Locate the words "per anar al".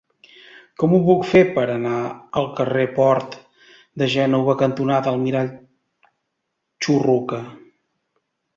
1.57-2.47